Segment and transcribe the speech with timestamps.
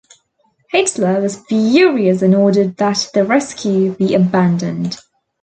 [0.71, 4.97] Hitler was furious and ordered that the rescue be abandoned.